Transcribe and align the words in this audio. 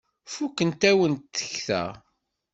Fukent-awent 0.33 1.23
tekta. 1.35 1.83